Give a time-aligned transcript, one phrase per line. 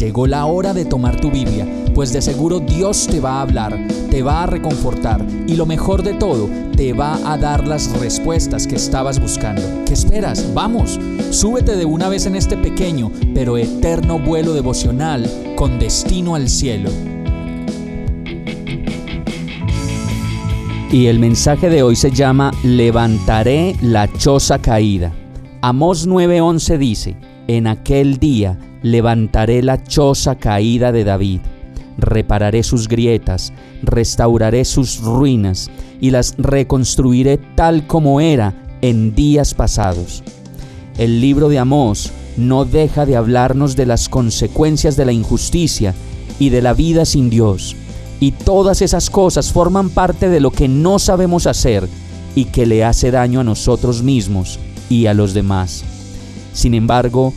[0.00, 3.78] Llegó la hora de tomar tu Biblia, pues de seguro Dios te va a hablar,
[4.10, 8.66] te va a reconfortar y lo mejor de todo, te va a dar las respuestas
[8.66, 9.60] que estabas buscando.
[9.84, 10.54] ¿Qué esperas?
[10.54, 16.48] Vamos, súbete de una vez en este pequeño pero eterno vuelo devocional con destino al
[16.48, 16.88] cielo.
[20.90, 25.12] Y el mensaje de hoy se llama Levantaré la choza caída.
[25.60, 31.40] Amós 9:11 dice, En aquel día levantaré la choza caída de David,
[31.98, 35.70] repararé sus grietas, restauraré sus ruinas
[36.00, 40.22] y las reconstruiré tal como era en días pasados.
[40.98, 45.94] El libro de Amós no deja de hablarnos de las consecuencias de la injusticia
[46.38, 47.76] y de la vida sin Dios.
[48.18, 51.88] Y todas esas cosas forman parte de lo que no sabemos hacer
[52.34, 55.84] y que le hace daño a nosotros mismos y a los demás.
[56.52, 57.32] Sin embargo,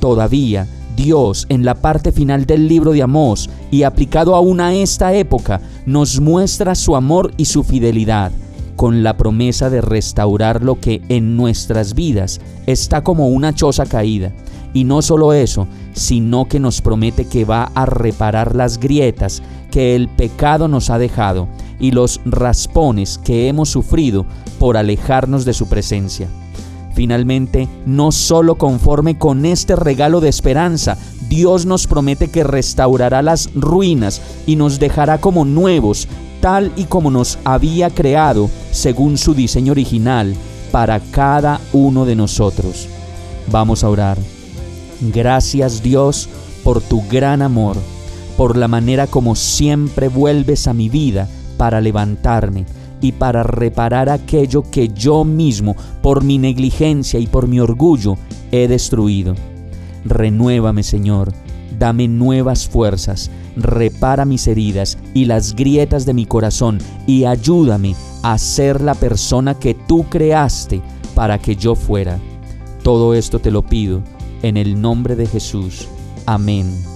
[0.00, 0.66] todavía
[0.96, 5.60] Dios en la parte final del libro de Amós y aplicado aún a esta época
[5.84, 8.32] nos muestra su amor y su fidelidad
[8.76, 14.32] con la promesa de restaurar lo que en nuestras vidas está como una choza caída.
[14.74, 19.96] Y no solo eso, sino que nos promete que va a reparar las grietas que
[19.96, 21.48] el pecado nos ha dejado
[21.80, 24.26] y los raspones que hemos sufrido
[24.58, 26.28] por alejarnos de su presencia.
[26.96, 30.96] Finalmente, no solo conforme con este regalo de esperanza,
[31.28, 36.08] Dios nos promete que restaurará las ruinas y nos dejará como nuevos,
[36.40, 40.34] tal y como nos había creado según su diseño original
[40.72, 42.88] para cada uno de nosotros.
[43.52, 44.16] Vamos a orar.
[45.02, 46.30] Gracias Dios
[46.64, 47.76] por tu gran amor,
[48.38, 51.28] por la manera como siempre vuelves a mi vida
[51.58, 52.64] para levantarme
[53.00, 58.16] y para reparar aquello que yo mismo, por mi negligencia y por mi orgullo,
[58.52, 59.34] he destruido.
[60.04, 61.32] Renuévame, Señor,
[61.78, 68.38] dame nuevas fuerzas, repara mis heridas y las grietas de mi corazón y ayúdame a
[68.38, 70.80] ser la persona que tú creaste
[71.14, 72.18] para que yo fuera.
[72.82, 74.02] Todo esto te lo pido
[74.42, 75.88] en el nombre de Jesús.
[76.26, 76.95] Amén.